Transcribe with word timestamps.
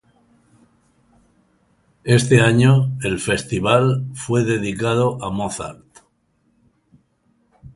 Este 2.17 2.41
año, 2.41 2.97
el 3.03 3.19
festival 3.19 4.07
fue 4.15 4.43
dedicado 4.43 5.23
a 5.23 5.29
Mozart 5.29 5.85